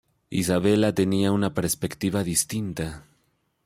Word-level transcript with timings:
Isabella 0.31 0.95
tenía 0.95 1.31
una 1.31 1.53
perspectiva 1.53 2.23
distinta. 2.23 3.05